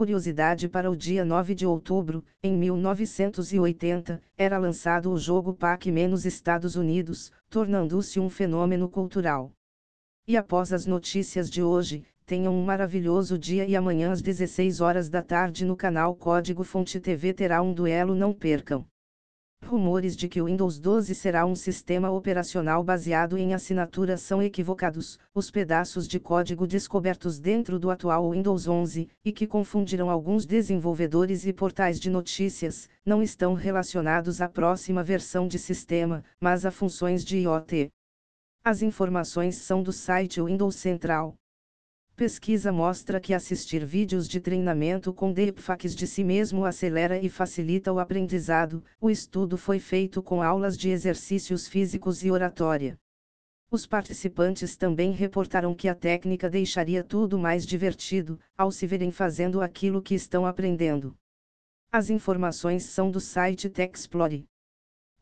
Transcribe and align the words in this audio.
Curiosidade 0.00 0.66
para 0.66 0.90
o 0.90 0.96
dia 0.96 1.26
9 1.26 1.54
de 1.54 1.66
outubro, 1.66 2.24
em 2.42 2.56
1980, 2.56 4.18
era 4.34 4.56
lançado 4.56 5.12
o 5.12 5.18
jogo 5.18 5.52
Pac-Estados 5.52 6.74
Unidos, 6.74 7.30
tornando-se 7.50 8.18
um 8.18 8.30
fenômeno 8.30 8.88
cultural. 8.88 9.52
E 10.26 10.38
após 10.38 10.72
as 10.72 10.86
notícias 10.86 11.50
de 11.50 11.62
hoje, 11.62 12.02
tenham 12.24 12.54
um 12.54 12.64
maravilhoso 12.64 13.38
dia 13.38 13.66
e 13.66 13.76
amanhã 13.76 14.10
às 14.10 14.22
16 14.22 14.80
horas 14.80 15.10
da 15.10 15.20
tarde 15.20 15.66
no 15.66 15.76
canal 15.76 16.16
Código 16.16 16.64
Fonte 16.64 16.98
TV 16.98 17.34
terá 17.34 17.60
um 17.60 17.74
duelo 17.74 18.14
não 18.14 18.32
percam. 18.32 18.86
Rumores 19.64 20.16
de 20.16 20.28
que 20.28 20.40
o 20.40 20.46
Windows 20.46 20.78
12 20.78 21.14
será 21.14 21.46
um 21.46 21.54
sistema 21.54 22.10
operacional 22.10 22.82
baseado 22.82 23.38
em 23.38 23.54
assinatura 23.54 24.16
são 24.16 24.42
equivocados. 24.42 25.18
Os 25.34 25.50
pedaços 25.50 26.08
de 26.08 26.18
código 26.18 26.66
descobertos 26.66 27.38
dentro 27.38 27.78
do 27.78 27.90
atual 27.90 28.30
Windows 28.30 28.66
11, 28.66 29.08
e 29.24 29.32
que 29.32 29.46
confundirão 29.46 30.10
alguns 30.10 30.44
desenvolvedores 30.44 31.46
e 31.46 31.52
portais 31.52 32.00
de 32.00 32.10
notícias, 32.10 32.88
não 33.04 33.22
estão 33.22 33.54
relacionados 33.54 34.40
à 34.40 34.48
próxima 34.48 35.04
versão 35.04 35.46
de 35.46 35.58
sistema, 35.58 36.24
mas 36.40 36.66
a 36.66 36.70
funções 36.70 37.24
de 37.24 37.38
IoT. 37.38 37.90
As 38.64 38.82
informações 38.82 39.56
são 39.56 39.82
do 39.82 39.92
site 39.92 40.42
Windows 40.42 40.76
Central. 40.76 41.39
Pesquisa 42.20 42.70
mostra 42.70 43.18
que 43.18 43.32
assistir 43.32 43.82
vídeos 43.82 44.28
de 44.28 44.42
treinamento 44.42 45.10
com 45.10 45.32
deepfakes 45.32 45.96
de 45.96 46.06
si 46.06 46.22
mesmo 46.22 46.66
acelera 46.66 47.18
e 47.18 47.30
facilita 47.30 47.90
o 47.90 47.98
aprendizado. 47.98 48.84
O 49.00 49.08
estudo 49.08 49.56
foi 49.56 49.78
feito 49.78 50.22
com 50.22 50.42
aulas 50.42 50.76
de 50.76 50.90
exercícios 50.90 51.66
físicos 51.66 52.22
e 52.22 52.30
oratória. 52.30 52.98
Os 53.70 53.86
participantes 53.86 54.76
também 54.76 55.12
reportaram 55.12 55.74
que 55.74 55.88
a 55.88 55.94
técnica 55.94 56.50
deixaria 56.50 57.02
tudo 57.02 57.38
mais 57.38 57.64
divertido, 57.64 58.38
ao 58.54 58.70
se 58.70 58.86
verem 58.86 59.10
fazendo 59.10 59.62
aquilo 59.62 60.02
que 60.02 60.14
estão 60.14 60.44
aprendendo. 60.44 61.16
As 61.90 62.10
informações 62.10 62.84
são 62.84 63.10
do 63.10 63.18
site 63.18 63.70
TechExplore. 63.70 64.44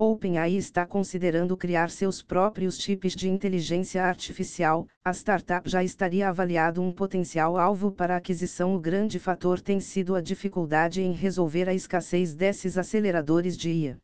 OpenAI 0.00 0.54
está 0.54 0.86
considerando 0.86 1.56
criar 1.56 1.90
seus 1.90 2.22
próprios 2.22 2.78
chips 2.78 3.16
de 3.16 3.28
inteligência 3.28 4.04
artificial. 4.04 4.86
A 5.04 5.12
startup 5.12 5.68
já 5.68 5.82
estaria 5.82 6.28
avaliado 6.28 6.80
um 6.80 6.92
potencial 6.92 7.58
alvo 7.58 7.90
para 7.90 8.16
aquisição. 8.16 8.76
O 8.76 8.80
grande 8.80 9.18
fator 9.18 9.60
tem 9.60 9.80
sido 9.80 10.14
a 10.14 10.20
dificuldade 10.20 11.02
em 11.02 11.10
resolver 11.10 11.68
a 11.68 11.74
escassez 11.74 12.32
desses 12.32 12.78
aceleradores 12.78 13.56
de 13.56 13.70
IA. 13.70 13.98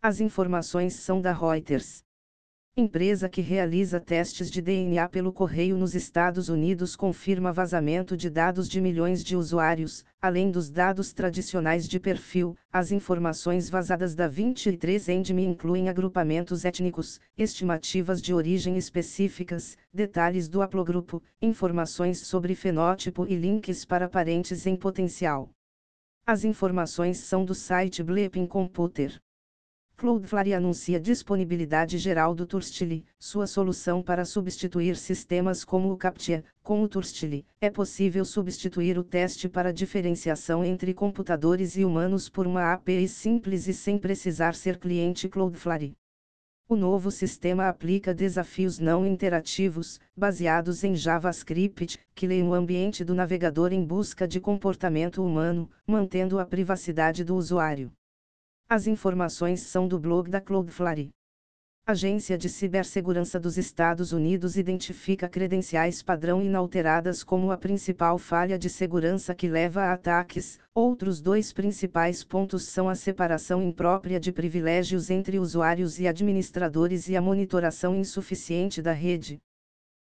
As 0.00 0.20
informações 0.20 0.94
são 0.94 1.20
da 1.20 1.32
Reuters. 1.32 2.05
Empresa 2.78 3.26
que 3.26 3.40
realiza 3.40 3.98
testes 3.98 4.50
de 4.50 4.60
DNA 4.60 5.08
pelo 5.08 5.32
correio 5.32 5.78
nos 5.78 5.94
Estados 5.94 6.50
Unidos 6.50 6.94
confirma 6.94 7.50
vazamento 7.50 8.14
de 8.14 8.28
dados 8.28 8.68
de 8.68 8.82
milhões 8.82 9.24
de 9.24 9.34
usuários, 9.34 10.04
além 10.20 10.50
dos 10.50 10.68
dados 10.68 11.10
tradicionais 11.10 11.88
de 11.88 11.98
perfil. 11.98 12.54
As 12.70 12.92
informações 12.92 13.70
vazadas 13.70 14.14
da 14.14 14.28
23andMe 14.28 15.42
incluem 15.42 15.88
agrupamentos 15.88 16.66
étnicos, 16.66 17.18
estimativas 17.34 18.20
de 18.20 18.34
origem 18.34 18.76
específicas, 18.76 19.78
detalhes 19.90 20.46
do 20.46 20.60
haplogrupo, 20.60 21.22
informações 21.40 22.26
sobre 22.26 22.54
fenótipo 22.54 23.24
e 23.26 23.36
links 23.36 23.86
para 23.86 24.06
parentes 24.06 24.66
em 24.66 24.76
potencial. 24.76 25.48
As 26.26 26.44
informações 26.44 27.20
são 27.20 27.42
do 27.42 27.54
site 27.54 28.02
Bleeping 28.02 28.46
Computer. 28.46 29.18
Cloudflare 29.98 30.52
anuncia 30.52 31.00
disponibilidade 31.00 31.96
geral 31.96 32.34
do 32.34 32.44
Turstile, 32.44 33.02
sua 33.18 33.46
solução 33.46 34.02
para 34.02 34.26
substituir 34.26 34.94
sistemas 34.94 35.64
como 35.64 35.90
o 35.90 35.96
CAPTCHA. 35.96 36.44
Com 36.62 36.82
o 36.82 36.88
Turstile, 36.88 37.46
é 37.62 37.70
possível 37.70 38.22
substituir 38.22 38.98
o 38.98 39.02
teste 39.02 39.48
para 39.48 39.72
diferenciação 39.72 40.62
entre 40.62 40.92
computadores 40.92 41.78
e 41.78 41.84
humanos 41.84 42.28
por 42.28 42.46
uma 42.46 42.74
API 42.74 43.08
simples 43.08 43.68
e 43.68 43.72
sem 43.72 43.96
precisar 43.96 44.54
ser 44.54 44.78
cliente 44.78 45.30
Cloudflare. 45.30 45.96
O 46.68 46.76
novo 46.76 47.10
sistema 47.10 47.66
aplica 47.66 48.12
desafios 48.12 48.78
não 48.78 49.06
interativos, 49.06 49.98
baseados 50.14 50.84
em 50.84 50.94
JavaScript, 50.94 51.98
que 52.14 52.26
leem 52.26 52.46
o 52.46 52.52
ambiente 52.52 53.02
do 53.02 53.14
navegador 53.14 53.72
em 53.72 53.82
busca 53.82 54.28
de 54.28 54.40
comportamento 54.40 55.24
humano, 55.24 55.70
mantendo 55.86 56.38
a 56.38 56.44
privacidade 56.44 57.24
do 57.24 57.34
usuário. 57.34 57.90
As 58.68 58.88
informações 58.88 59.60
são 59.60 59.86
do 59.86 59.96
blog 59.96 60.28
da 60.28 60.40
Cloudflare. 60.40 61.10
Agência 61.86 62.36
de 62.36 62.48
Cibersegurança 62.48 63.38
dos 63.38 63.56
Estados 63.56 64.10
Unidos 64.10 64.56
identifica 64.56 65.28
credenciais 65.28 66.02
padrão 66.02 66.42
inalteradas 66.42 67.22
como 67.22 67.52
a 67.52 67.56
principal 67.56 68.18
falha 68.18 68.58
de 68.58 68.68
segurança 68.68 69.36
que 69.36 69.46
leva 69.46 69.82
a 69.82 69.92
ataques. 69.92 70.58
Outros 70.74 71.20
dois 71.20 71.52
principais 71.52 72.24
pontos 72.24 72.64
são 72.64 72.88
a 72.88 72.96
separação 72.96 73.62
imprópria 73.62 74.18
de 74.18 74.32
privilégios 74.32 75.10
entre 75.10 75.38
usuários 75.38 76.00
e 76.00 76.08
administradores 76.08 77.08
e 77.08 77.16
a 77.16 77.22
monitoração 77.22 77.94
insuficiente 77.94 78.82
da 78.82 78.92
rede. 78.92 79.38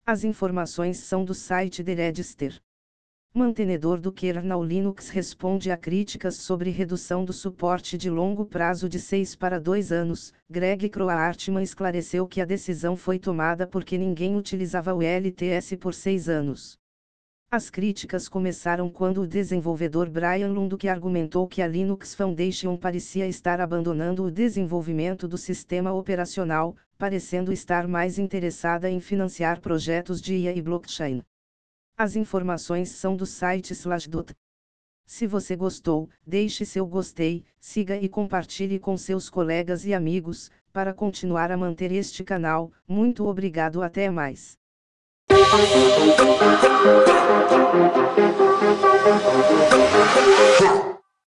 As 0.03 0.23
informações 0.23 0.97
são 0.97 1.23
do 1.23 1.35
site 1.35 1.83
The 1.83 1.93
Register. 1.93 2.59
Mantenedor 3.37 3.99
do 3.99 4.11
kernel 4.11 4.63
Linux 4.63 5.09
responde 5.09 5.69
a 5.69 5.77
críticas 5.77 6.37
sobre 6.37 6.71
redução 6.71 7.23
do 7.23 7.31
suporte 7.31 7.95
de 7.95 8.09
longo 8.09 8.43
prazo 8.43 8.89
de 8.89 8.99
6 8.99 9.35
para 9.35 9.59
2 9.59 9.91
anos. 9.91 10.33
Greg 10.49 10.89
Kroartman 10.89 11.61
esclareceu 11.61 12.27
que 12.27 12.41
a 12.41 12.45
decisão 12.45 12.97
foi 12.97 13.19
tomada 13.19 13.67
porque 13.67 13.95
ninguém 13.95 14.35
utilizava 14.35 14.91
o 14.91 15.03
LTS 15.03 15.77
por 15.77 15.93
6 15.93 16.27
anos. 16.27 16.79
As 17.51 17.69
críticas 17.69 18.27
começaram 18.27 18.89
quando 18.89 19.21
o 19.21 19.27
desenvolvedor 19.27 20.09
Brian 20.09 20.49
Lunduk 20.49 20.87
argumentou 20.87 21.47
que 21.47 21.61
a 21.61 21.67
Linux 21.67 22.15
Foundation 22.15 22.75
parecia 22.75 23.27
estar 23.27 23.61
abandonando 23.61 24.23
o 24.23 24.31
desenvolvimento 24.31 25.27
do 25.27 25.37
sistema 25.37 25.93
operacional, 25.93 26.75
parecendo 26.97 27.53
estar 27.53 27.87
mais 27.87 28.17
interessada 28.17 28.89
em 28.89 28.99
financiar 28.99 29.61
projetos 29.61 30.19
de 30.19 30.33
IA 30.37 30.55
e 30.55 30.61
blockchain. 30.63 31.21
As 31.99 32.15
informações 32.15 32.89
são 32.89 33.15
do 33.17 33.25
site 33.25 33.73
Slashdot. 33.73 34.31
Se 35.03 35.25
você 35.25 35.55
gostou, 35.55 36.07
deixe 36.25 36.63
seu 36.63 36.85
gostei, 36.85 37.43
siga 37.59 37.97
e 37.97 38.07
compartilhe 38.07 38.77
com 38.77 38.95
seus 38.95 39.31
colegas 39.31 39.83
e 39.83 39.95
amigos, 39.95 40.51
para 40.71 40.93
continuar 40.93 41.51
a 41.51 41.57
manter 41.57 41.91
este 41.91 42.23
canal. 42.23 42.71
Muito 42.87 43.25
obrigado, 43.25 43.81
até 43.81 44.11
mais. 44.11 44.55